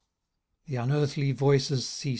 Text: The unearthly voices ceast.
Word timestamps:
The 0.65 0.77
unearthly 0.77 1.31
voices 1.31 1.85
ceast. 1.85 2.09